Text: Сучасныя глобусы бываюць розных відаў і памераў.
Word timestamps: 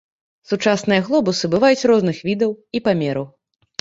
Сучасныя 0.51 1.03
глобусы 1.09 1.51
бываюць 1.55 1.87
розных 1.91 2.17
відаў 2.31 2.51
і 2.79 2.83
памераў. 2.89 3.25